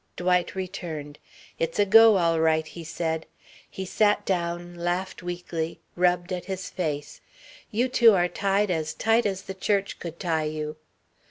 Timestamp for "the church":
9.43-9.99